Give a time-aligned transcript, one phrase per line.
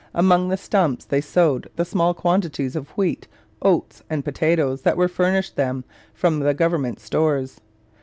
[0.15, 3.27] Among the stumps they sowed the small quantities of wheat,
[3.61, 5.59] oats, and potatoes that were furnished
[6.15, 7.61] from the government stores.